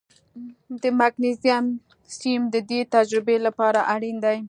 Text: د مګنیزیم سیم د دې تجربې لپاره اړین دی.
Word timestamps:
د 0.81 0.83
مګنیزیم 0.99 1.65
سیم 2.17 2.41
د 2.53 2.55
دې 2.69 2.79
تجربې 2.95 3.37
لپاره 3.45 3.79
اړین 3.93 4.17
دی. 4.25 4.37